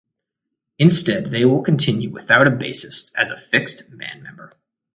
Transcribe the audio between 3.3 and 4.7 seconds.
fixed band member.